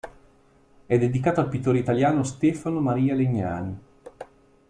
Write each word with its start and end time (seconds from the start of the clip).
È 0.87 0.97
dedicato 0.97 1.41
al 1.41 1.47
pittore 1.49 1.77
italiano 1.77 2.23
Stefano 2.23 2.79
Maria 2.79 3.13
Legnani. 3.13 3.79